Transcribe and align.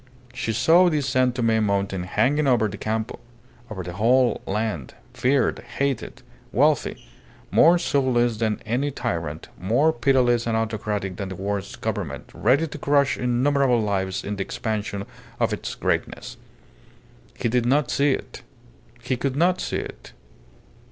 She 0.33 0.51
saw 0.51 0.89
the 0.89 0.99
San 1.01 1.31
Tome 1.31 1.63
mountain 1.63 2.05
hanging 2.05 2.47
over 2.47 2.67
the 2.67 2.75
Campo, 2.75 3.19
over 3.69 3.83
the 3.83 3.93
whole 3.93 4.41
land, 4.47 4.95
feared, 5.13 5.59
hated, 5.77 6.23
wealthy; 6.51 7.05
more 7.51 7.77
soulless 7.77 8.37
than 8.37 8.59
any 8.65 8.89
tyrant, 8.89 9.49
more 9.59 9.93
pitiless 9.93 10.47
and 10.47 10.57
autocratic 10.57 11.17
than 11.17 11.29
the 11.29 11.35
worst 11.35 11.81
Government; 11.81 12.31
ready 12.33 12.65
to 12.65 12.77
crush 12.79 13.15
innumerable 13.15 13.79
lives 13.79 14.23
in 14.23 14.37
the 14.37 14.43
expansion 14.43 15.05
of 15.39 15.53
its 15.53 15.75
greatness. 15.75 16.35
He 17.35 17.47
did 17.47 17.67
not 17.67 17.91
see 17.91 18.13
it. 18.13 18.41
He 19.03 19.17
could 19.17 19.35
not 19.35 19.61
see 19.61 19.77
it. 19.77 20.13